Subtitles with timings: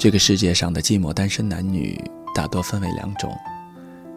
[0.00, 1.94] 这个世界上的寂寞单身男女
[2.34, 3.30] 大多分为两种，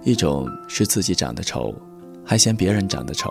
[0.04, 1.76] 一种是自己长得丑，
[2.24, 3.30] 还嫌别人长得丑；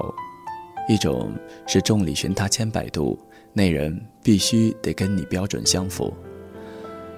[0.86, 1.32] 一种
[1.66, 3.18] 是众里寻他千百度，
[3.54, 6.12] 那人必须得跟你标准相符。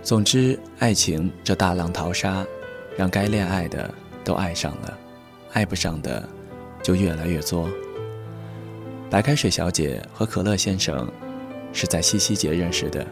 [0.05, 2.47] 总之，爱情这大浪淘沙，
[2.97, 4.97] 让该恋爱的都爱上了，
[5.53, 6.29] 爱不上的
[6.81, 7.69] 就越来越作。
[9.11, 11.13] 白开水小姐和可乐先生
[11.73, 13.05] 是在七夕节认识的。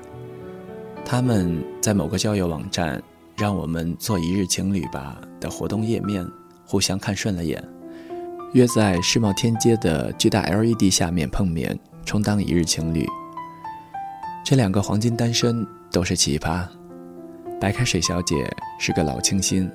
[1.05, 3.01] 他们在某个交友网站
[3.37, 6.27] “让我们做一日情侣吧”的活动页面
[6.65, 7.63] 互相看顺了眼，
[8.55, 13.07] 约在世贸天阶的巨大 LED 下面碰面，充当一日情侣。
[14.43, 16.67] 这两个黄金单身都是奇葩。
[17.61, 19.71] 白开水小姐是个老清新，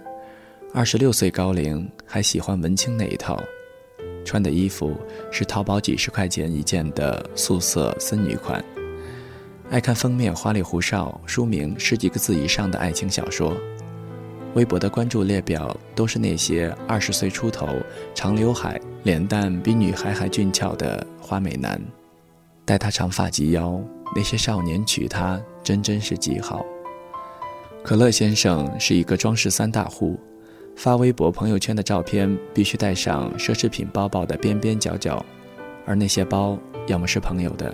[0.74, 3.42] 二十六岁高龄，还喜欢文青那一套，
[4.26, 4.98] 穿的衣服
[5.32, 8.64] 是淘宝几十块钱一件的素色森女款。
[9.70, 13.54] 爱看封面花里胡哨、书名十几个字以上的爱情小说，
[14.54, 17.68] 微博的关注列表都是那些二十岁出头、
[18.16, 21.82] 长刘海、脸蛋比女孩还俊俏的花美男。
[22.64, 23.78] 待他长发及腰，
[24.16, 26.66] 那些少年娶她真真是极好。
[27.84, 30.18] 可乐先生是一个装饰三大户，
[30.78, 35.26] 发微博朋友圈的照片必须带上奢侈品包包的边边角角，
[35.86, 36.58] 而那些包
[36.88, 37.74] 要么是朋友的。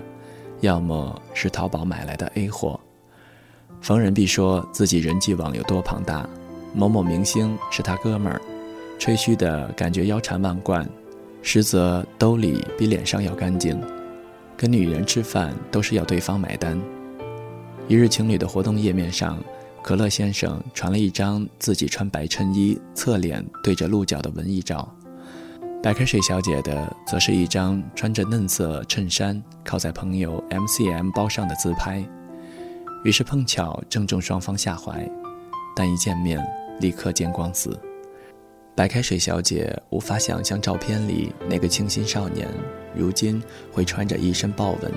[0.64, 2.80] 要么是淘宝买来的 A 货，
[3.82, 6.26] 逢人必说自己人际网有多庞大，
[6.74, 8.42] 某某明星是他哥们儿，
[8.98, 10.90] 吹嘘的感觉腰缠万贯，
[11.42, 13.78] 实则兜里比脸上要干净。
[14.56, 16.82] 跟女人吃饭都是要对方买单。
[17.90, 19.38] 一日情侣的活动页面上，
[19.82, 24.90] 可乐先生传了一张自己穿白衬衣、侧脸对着鹿角的文艺照。
[25.84, 32.02] 白开水小姐的则是一张穿着嫩色衬衫，靠在朋友 MCM 包上的自拍，
[33.04, 35.06] 于是碰巧正中双方下怀，
[35.76, 36.42] 但一见面
[36.80, 37.78] 立刻见光死。
[38.74, 42.48] 白开水小姐无法想象照片里那个清新少年，
[42.96, 44.90] 如今会穿着一身豹纹，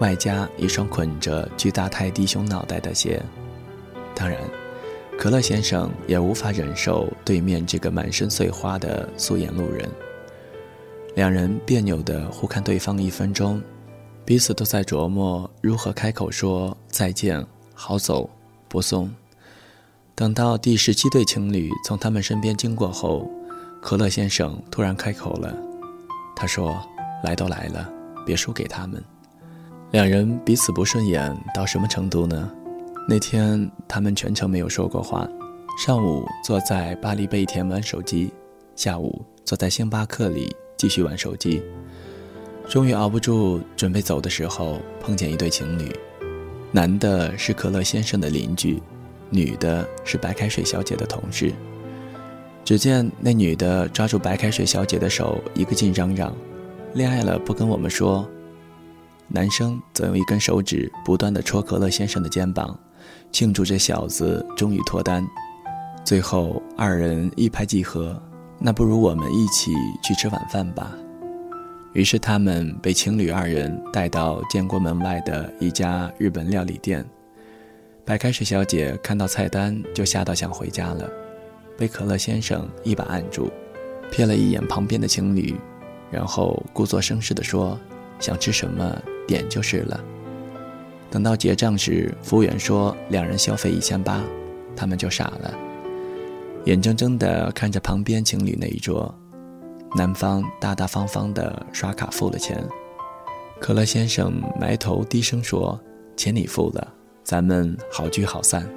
[0.00, 3.22] 外加一双捆着巨大泰迪熊脑袋的鞋。
[4.14, 4.38] 当然，
[5.18, 9.90] 可乐先生也无法忍受对面这个满身碎花的素颜路人。
[11.16, 13.62] 两人别扭地互看对方一分钟，
[14.22, 18.28] 彼此都在琢磨如何开口说再见、好走、
[18.68, 19.10] 不送。
[20.14, 23.26] 等到第十七对情侣从他们身边经过后，
[23.80, 25.56] 可乐先生突然开口了，
[26.36, 26.78] 他说
[27.24, 27.90] ：“来都来了，
[28.26, 29.02] 别输给他们。”
[29.92, 32.52] 两人彼此不顺眼到什么程度呢？
[33.08, 35.26] 那天他们全程没有说过话，
[35.82, 38.30] 上午坐在巴黎贝甜玩手机，
[38.74, 40.54] 下午坐在星巴克里。
[40.76, 41.62] 继续玩手机，
[42.68, 45.90] 终于熬不住，准备走的时候，碰见一对情侣，
[46.72, 48.82] 男的是可乐先生的邻居，
[49.30, 51.52] 女的是白开水小姐的同事。
[52.64, 56.34] 只见那女的抓住白开水小姐的手，一个劲嚷嚷
[56.94, 58.28] ：“恋爱了不跟我们说。”
[59.28, 62.78] 男生则用一根手指不断的戳可乐先生的肩膀，
[63.32, 65.26] 庆祝这小子终于脱单。
[66.04, 68.20] 最后二人一拍即合。
[68.58, 69.72] 那不如我们一起
[70.02, 70.92] 去吃晚饭吧。
[71.92, 77.04] 于是他们被情侣二人带到建国门外的一家日本料理店。
[78.04, 81.10] 白开水小姐看到菜单就吓到想回家了，
[81.76, 83.50] 被可乐先生一把按住，
[84.12, 85.56] 瞥了一眼旁边的情侣，
[86.10, 87.78] 然后故作绅士地说
[88.20, 88.96] ：“想吃什么
[89.26, 90.00] 点就是了。”
[91.10, 94.22] 等到结账时，服务员说两人消费一千八，
[94.76, 95.58] 他们就傻了。
[96.66, 99.14] 眼睁睁地看着旁边情侣那一桌，
[99.94, 102.60] 男方大大方方地刷卡付了钱，
[103.60, 105.80] 可乐先生埋头低声说
[106.18, 108.68] ：“钱你付了，咱们好聚好散。”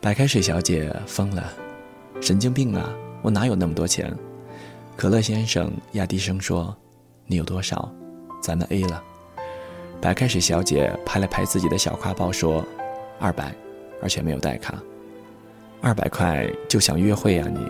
[0.00, 1.52] 白开水小姐疯了，
[2.18, 2.90] 神经病啊！
[3.20, 4.16] 我哪有那么多钱？
[4.96, 6.74] 可乐先生压低声说
[7.28, 7.92] ：“你有多少？
[8.42, 9.04] 咱们 A 了。”
[10.00, 12.64] 白开水小姐拍了拍自己的小挎包说
[13.20, 13.54] ：“二百，
[14.00, 14.82] 而且没有带卡。”
[15.82, 17.60] 二百块就想约会啊你？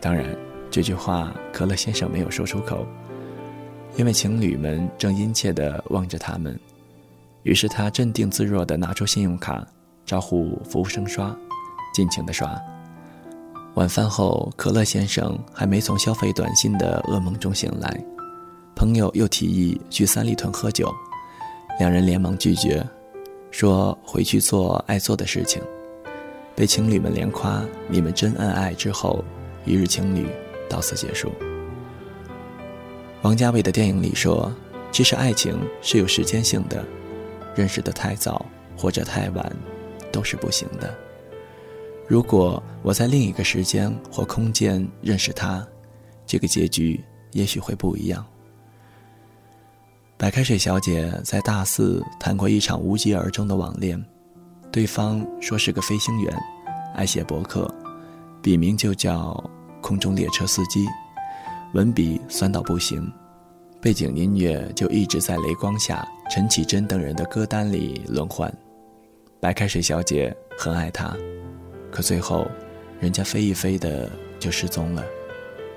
[0.00, 0.36] 当然，
[0.70, 2.84] 这句话可乐先生没有说出口，
[3.96, 6.58] 因为情侣们正殷切地望着他们。
[7.44, 9.64] 于是他镇定自若地拿出信用卡，
[10.04, 11.34] 招呼服务生刷，
[11.94, 12.60] 尽情地刷。
[13.74, 18.04] 晚饭后，可乐先生还没从消费短信的噩梦中醒来，
[18.74, 20.92] 朋友又提议去三里屯喝酒，
[21.78, 22.84] 两人连忙拒绝，
[23.52, 25.62] 说回去做爱做的事情。
[26.58, 29.24] 被情侣们连夸“你们真恩爱”之后，
[29.64, 30.26] 一日情侣
[30.68, 31.30] 到此结束。
[33.22, 34.52] 王家卫的电影里说
[34.90, 36.84] ：“其实爱情是有时间性的，
[37.54, 38.44] 认识的太早
[38.76, 39.56] 或者太晚，
[40.10, 40.92] 都是不行的。
[42.08, 45.64] 如果我在另一个时间或空间认识他，
[46.26, 47.00] 这个结局
[47.34, 48.26] 也许会不一样。
[50.16, 54.04] 白开水小姐在大四谈过一场无疾而终的网恋，
[54.70, 56.42] 对方说是个飞行员，
[56.94, 57.72] 爱写博客，
[58.42, 59.42] 笔名就叫
[59.80, 60.86] “空中列车司机”，
[61.72, 63.10] 文笔酸到不行，
[63.80, 68.52] 背景音乐就一直在雷光下、陈绮贞等人的歌单里轮换。
[69.40, 71.16] 白开水小姐很爱他，
[71.90, 72.46] 可最后，
[73.00, 75.02] 人家飞一飞的就失踪了，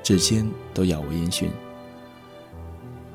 [0.03, 1.49] 至今都杳无音讯。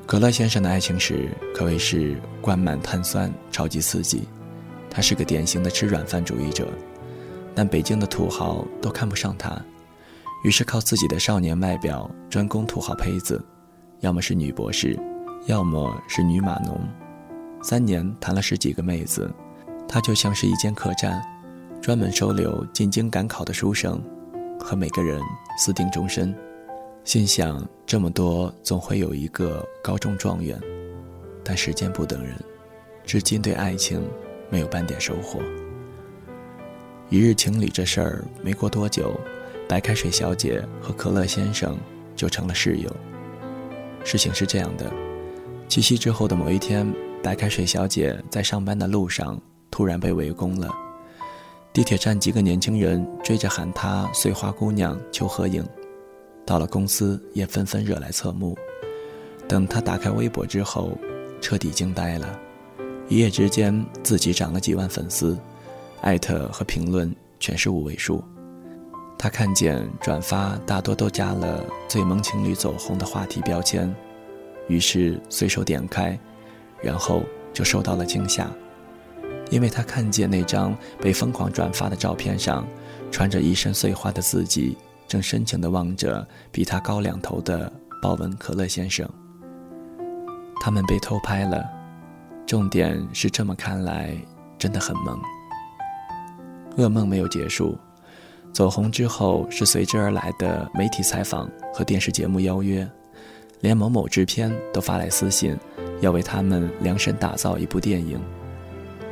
[0.07, 4.23] 可乐先生的爱情史可谓是灌满碳酸，超级刺激。
[4.89, 6.67] 他是个典型的吃软饭主义者，
[7.53, 9.59] 但北京的土豪都看不上他，
[10.43, 13.43] 于是靠自己的少年外表专攻土豪胚子，
[13.99, 14.97] 要么是女博士，
[15.45, 16.79] 要么是女码农。
[17.61, 19.29] 三年谈了十几个妹子，
[19.87, 21.21] 他就像是一间客栈，
[21.81, 24.01] 专门收留进京赶考的书生，
[24.59, 25.21] 和每个人
[25.57, 26.33] 私定终身。
[27.03, 30.59] 心想这么多，总会有一个高中状元，
[31.43, 32.35] 但时间不等人，
[33.05, 34.01] 至今对爱情
[34.49, 35.39] 没有半点收获。
[37.09, 39.17] 一日情侣这事儿没过多久，
[39.67, 41.77] 白开水小姐和可乐先生
[42.15, 42.95] 就成了室友。
[44.03, 44.91] 事情是这样的：
[45.67, 46.85] 七夕之后的某一天，
[47.23, 49.39] 白开水小姐在上班的路上
[49.71, 50.73] 突然被围攻了，
[51.71, 55.65] 地铁站几个年轻人追着喊她“碎花姑娘”求合影。
[56.45, 58.57] 到了公司，也纷纷惹来侧目。
[59.47, 60.97] 等他打开微博之后，
[61.41, 62.39] 彻底惊呆了。
[63.09, 65.37] 一夜之间，自己涨了几万粉丝，
[66.01, 68.21] 艾特和评论全是五位数。
[69.17, 73.93] 他看见转发大多都加了“最萌情侣走红”的话题标签，
[74.67, 76.19] 于是随手点开，
[76.81, 77.23] 然后
[77.53, 78.51] 就受到了惊吓，
[79.49, 82.67] 因为他看见那张被疯狂转发的照片上，
[83.09, 84.77] 穿着一身碎花的自己。
[85.07, 87.71] 正深情地望着比他高两头的
[88.01, 89.09] 豹纹可乐先生。
[90.59, 91.65] 他们被偷拍了，
[92.47, 94.17] 重点是这么看来
[94.57, 95.19] 真的很萌。
[96.77, 97.77] 噩梦没有结束，
[98.53, 102.89] 走红之后是随之而来的媒体采访和电视节目邀约，
[103.59, 105.57] 连某某制片都发来私信，
[105.99, 108.17] 要为他们量身打造一部电影。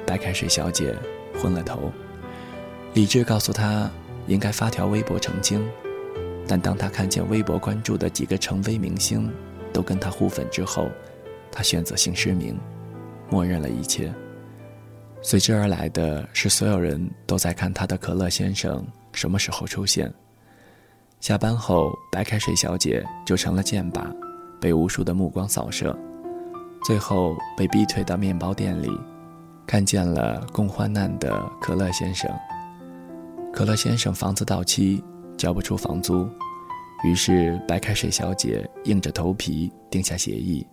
[0.07, 0.95] 白开水小姐
[1.37, 1.91] 昏了头，
[2.93, 3.91] 理智告诉她
[4.27, 5.67] 应该发条微博澄清。
[6.47, 9.29] 但当她看见微博关注的几个成微明星
[9.73, 10.87] 都跟她互粉之后，
[11.51, 12.57] 她选择性失明，
[13.29, 14.13] 默认了一切。
[15.21, 20.13] 随之而来的是所有人都在看他的可乐先生什么时候出现。
[21.19, 24.05] 下班后，白开水小姐就成了箭靶，
[24.59, 25.97] 被无数的目光扫射，
[26.83, 28.89] 最后被逼退到面包店里，
[29.65, 32.29] 看见了共患难的可乐先生。
[33.51, 35.03] 可乐先生房子到期。
[35.37, 36.29] 交不出房租，
[37.03, 40.65] 于是白开水小姐硬着头皮定下协议，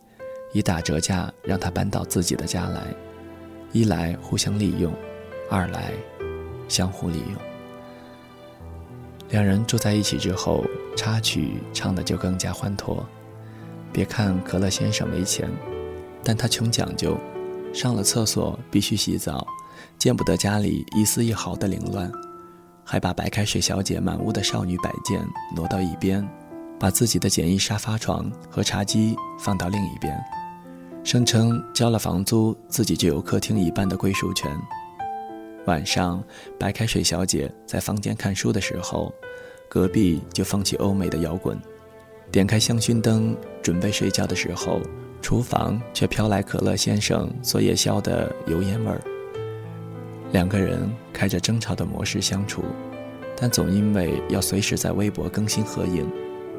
[0.52, 2.82] 以打折价让他搬到自己的家来。
[3.72, 4.92] 一来互相利用，
[5.50, 5.92] 二来
[6.68, 7.36] 相互利用。
[9.30, 10.62] 两人住在一起之后，
[10.94, 13.04] 插曲唱的就更加欢脱。
[13.90, 15.50] 别看可乐先生没钱，
[16.22, 17.16] 但他穷讲究，
[17.72, 19.46] 上了厕所必须洗澡，
[19.98, 22.12] 见不得家里一丝一毫的凌乱。
[22.84, 26.28] 还把白开水小姐满屋的少女摆件挪到一边，
[26.78, 30.14] 把自己的简易沙发床和茶几放到另一边，
[31.04, 34.50] 声称交了房租，自己就有客厅一半的归属权。
[35.66, 36.22] 晚上，
[36.58, 39.12] 白开水小姐在房间看书的时候，
[39.68, 41.56] 隔壁就放起欧美的摇滚；
[42.30, 44.80] 点开香薰灯准备睡觉的时候，
[45.20, 49.00] 厨房却飘来可乐先生做夜宵的油烟味儿。
[50.30, 52.62] 两个人开着争吵的模式相处，
[53.36, 56.08] 但总因为要随时在微博更新合影，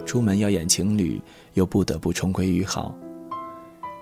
[0.06, 1.22] 出门要演情侣，
[1.54, 2.94] 又不得不重归于好。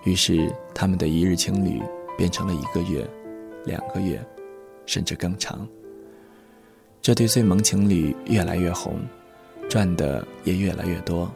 [0.04, 1.82] 于是，他们的一日情侣
[2.18, 3.08] 变成了一个月、
[3.66, 4.24] 两个月，
[4.86, 5.68] 甚至更长。
[7.02, 9.00] 这对最萌情侣越来越红，
[9.70, 11.32] 赚的也越来越多。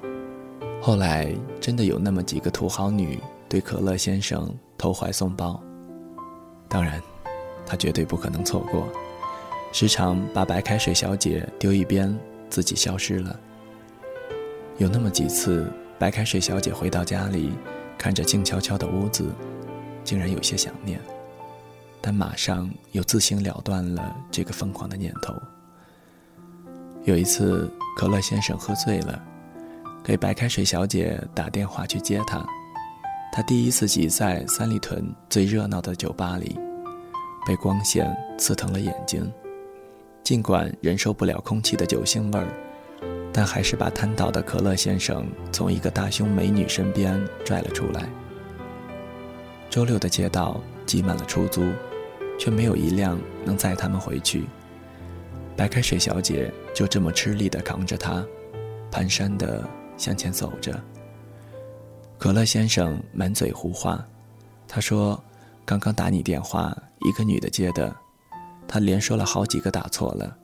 [0.82, 3.20] 后来，真的有那么几个土豪女
[3.50, 5.62] 对可乐先生投怀送抱。
[6.68, 7.02] 当然。
[7.68, 8.88] 他绝对不可能错过，
[9.72, 12.16] 时常把白开水小姐丢一边，
[12.48, 13.40] 自己消失了。
[14.78, 15.66] 有那么几次，
[15.98, 17.52] 白开水小姐回到家里，
[18.06, 19.26] 看着静悄悄的屋子，
[20.04, 21.02] 竟然有些想念，
[22.00, 25.34] 但马上又自行了断了这个疯狂的念头。
[27.04, 29.20] 有一次，可乐先生喝醉了，
[30.04, 32.46] 给白开水小姐打电话去接他。
[33.34, 36.56] 他第一次挤在三里屯最热闹的酒吧里。
[37.44, 39.34] 被光线刺疼了眼睛。
[40.24, 42.54] 尽管忍受不了空气的酒腥味儿，
[43.38, 48.08] 但还是把瘫倒的可乐先生从一个大胸美女身边拽了出来。
[49.70, 51.70] 周六的街道挤满了出租，
[52.40, 54.46] 却没有一辆能载他们回去。
[55.58, 58.26] 白开水小姐就这么吃力地扛着他，
[58.90, 60.82] 蹒跚地向前走着。
[62.18, 64.02] 可乐先生满嘴胡话，
[64.66, 65.22] 他说
[65.66, 67.94] ：“刚刚打你电话，一个女的接的。”
[68.66, 70.38] 他连说了好几个打错了。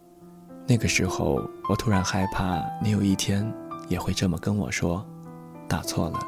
[0.67, 3.51] 那个时候，我突然害怕你有一天
[3.89, 5.05] 也会这么跟我说
[5.67, 6.19] ：“打错了，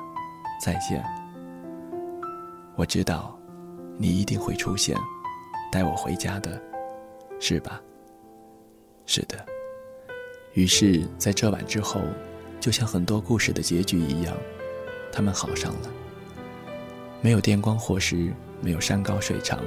[0.62, 1.04] 再见。”
[2.76, 3.38] 我知道，
[3.98, 4.98] 你一定会出现，
[5.72, 6.62] 带我回家的，
[7.40, 7.80] 是吧？
[9.06, 9.38] 是的。
[10.54, 12.02] 于是，在这晚之后，
[12.60, 14.36] 就像很多故事的结局一样，
[15.12, 15.90] 他们好上了。
[17.22, 19.60] 没有电光火石，没有山高水长，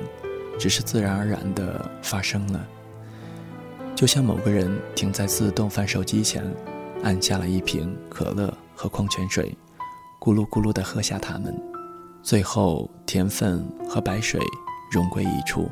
[0.58, 2.66] 只是自然而然的发生了。
[3.96, 6.44] 就像某个人停在自动贩售机前，
[7.02, 9.56] 按下了一瓶可乐和矿泉水，
[10.20, 11.58] 咕噜咕噜地喝下它们。
[12.22, 14.38] 最后，甜分和白水
[14.92, 15.70] 融归一处。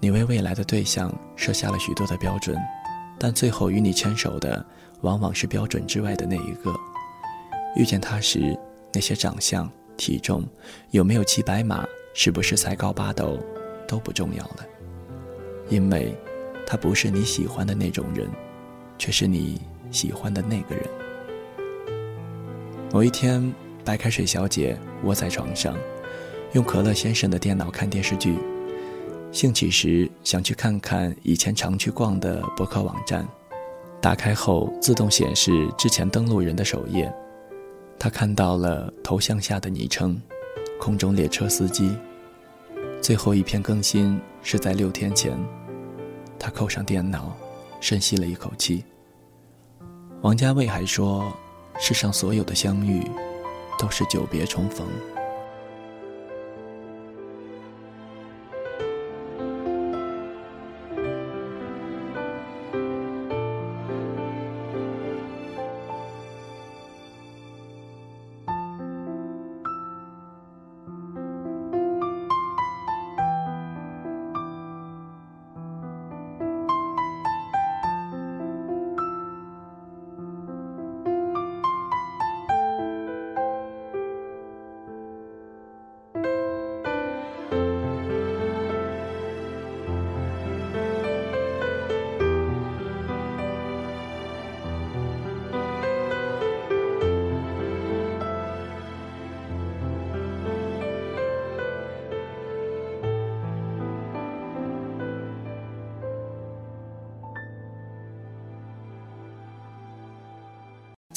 [0.00, 2.56] 你为未来的对象设下了许多的标准，
[3.18, 4.64] 但最后与你牵手的，
[5.02, 6.74] 往往是标准之外的那一个。
[7.76, 8.58] 遇见他时，
[8.94, 10.42] 那些长相、体重、
[10.92, 13.38] 有没有骑白马、是不是才高八斗，
[13.86, 14.66] 都不重要了，
[15.68, 16.16] 因为，
[16.70, 18.28] 他不是你喜欢的那种人，
[18.98, 19.58] 却是你
[19.90, 20.84] 喜欢的那个人。
[22.92, 23.50] 某一天。
[23.84, 25.74] 白开水小姐窝在床上，
[26.52, 28.36] 用可乐先生的电脑看电视剧。
[29.32, 33.26] 兴起时想去看看以前常去逛的博客网站，
[33.98, 37.10] 打开后自动显示之前登录人的首页。
[37.98, 40.20] 他看到了头像下的昵称
[40.78, 41.96] “空中列车司机”。
[43.00, 45.32] 最后一篇更新是在六天前。
[46.38, 47.36] 他扣上电脑，
[47.80, 48.84] 深吸了一口气。
[50.22, 51.32] 王家卫还说
[51.78, 53.02] ：“世上所有的相遇。”
[53.78, 54.84] 都是久别重逢。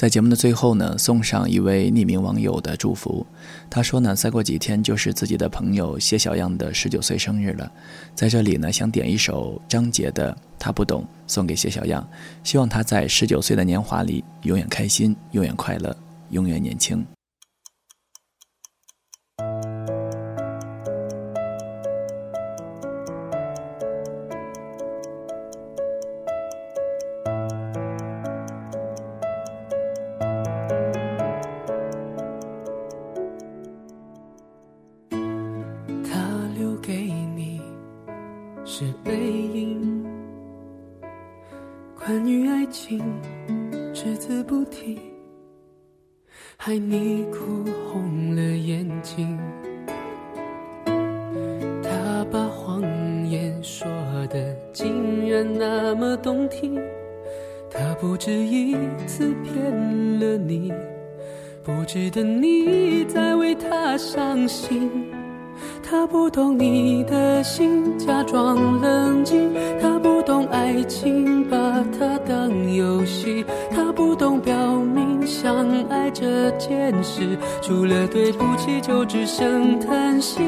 [0.01, 3.24] 在节目的最后呢，送上一位匿名网友的祝福。
[3.70, 7.72] 他说呢，再过几天就是自己的朋友谢小样的十九岁生日了，
[8.15, 12.03] 在这里呢，想点一首张杰的《他不懂》送给谢小样，
[12.43, 15.96] 希望他在十九岁的年华里永远开心，永远快乐，
[16.31, 17.05] 永远年轻。
[56.22, 56.80] 动听，
[57.70, 58.75] 他不止一
[59.06, 60.72] 次骗了你，
[61.63, 64.90] 不值得你再为他伤心。
[65.84, 69.51] 他不懂你的心，假装冷静。
[69.80, 71.58] 他不懂爱情，把
[72.00, 73.44] 它当游戏。
[73.70, 80.42] 他不懂表明相爱这件事，除了对不起就只剩叹息。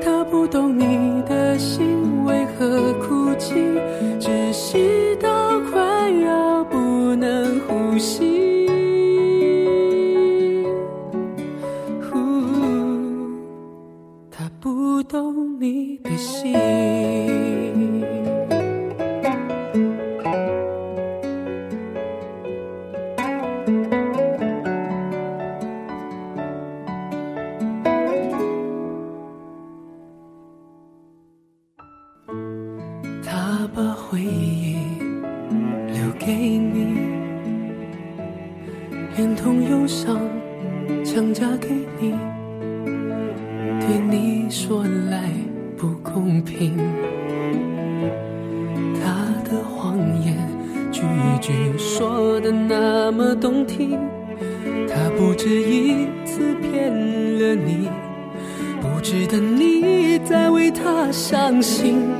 [0.00, 3.17] 他不懂你的心为何哭
[36.18, 36.98] 给你。
[39.16, 40.20] 连同忧伤
[41.04, 41.68] 强加给
[42.00, 42.14] 你。
[43.80, 45.30] 对你说来
[45.76, 46.76] 不公平。
[49.00, 50.36] 他的谎言
[50.92, 51.02] 句
[51.40, 53.98] 句说的那么动听。
[54.88, 56.92] 他不止一次骗
[57.38, 57.88] 了你。
[58.80, 62.17] 不值得你再为他伤心。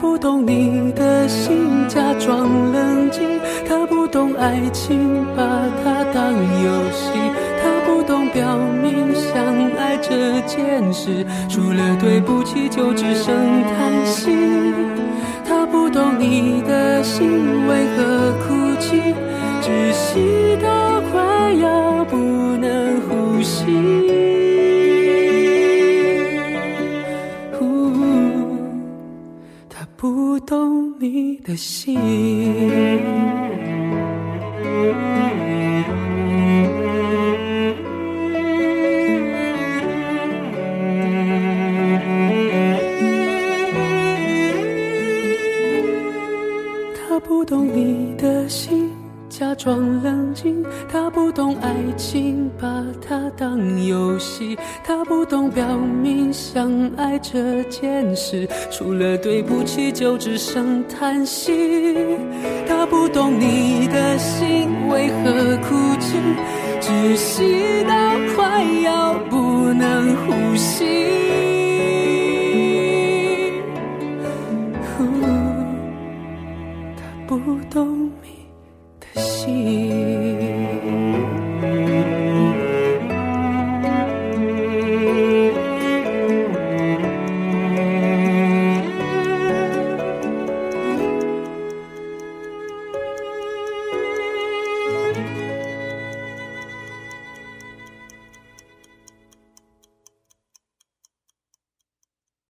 [0.00, 3.38] 不懂你的心，假装冷静。
[3.68, 5.42] 他不懂爱情，把
[5.84, 7.12] 它当游戏。
[7.62, 9.44] 他不懂表明相
[9.76, 14.30] 爱这件事，除了对不起就只剩叹息。
[15.46, 17.28] 他不懂你的心
[17.68, 18.96] 为何哭泣，
[19.60, 24.29] 窒息到快要不能呼吸。
[30.50, 31.96] 懂你的心，
[46.98, 48.90] 他不懂你的心。
[49.28, 54.58] 假装冷静，他不懂爱情，把它当游戏。
[54.82, 55.99] 他不懂表明相
[56.96, 61.96] 爱这件事，除了对不起就只剩叹息。
[62.68, 66.16] 他不懂你的心为何哭泣，
[66.80, 67.94] 窒息到
[68.34, 71.29] 快要不能呼吸。